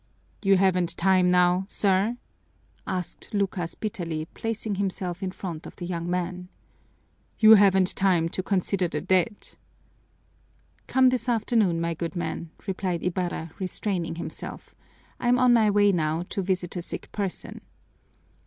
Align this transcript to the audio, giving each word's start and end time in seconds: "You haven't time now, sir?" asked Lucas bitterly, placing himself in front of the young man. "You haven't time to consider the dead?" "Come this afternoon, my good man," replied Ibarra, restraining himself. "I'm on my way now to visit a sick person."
"You 0.41 0.57
haven't 0.57 0.97
time 0.97 1.29
now, 1.29 1.63
sir?" 1.67 2.17
asked 2.87 3.29
Lucas 3.35 3.75
bitterly, 3.75 4.25
placing 4.33 4.73
himself 4.81 5.21
in 5.21 5.29
front 5.29 5.67
of 5.67 5.75
the 5.75 5.85
young 5.85 6.09
man. 6.09 6.49
"You 7.37 7.53
haven't 7.53 7.95
time 7.95 8.27
to 8.29 8.41
consider 8.41 8.87
the 8.87 8.99
dead?" 8.99 9.49
"Come 10.87 11.09
this 11.09 11.29
afternoon, 11.29 11.79
my 11.79 11.93
good 11.93 12.15
man," 12.15 12.49
replied 12.65 13.03
Ibarra, 13.03 13.51
restraining 13.59 14.15
himself. 14.15 14.73
"I'm 15.19 15.37
on 15.37 15.53
my 15.53 15.69
way 15.69 15.91
now 15.91 16.23
to 16.29 16.41
visit 16.41 16.75
a 16.77 16.81
sick 16.81 17.11
person." 17.11 17.61